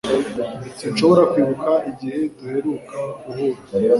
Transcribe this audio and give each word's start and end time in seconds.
Sinshobora 0.77 1.23
kwibuka 1.31 1.71
igihe 1.91 2.19
duheruka 2.37 2.97
guhura 3.23 3.59